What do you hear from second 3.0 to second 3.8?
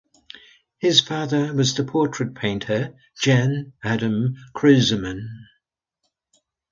Jan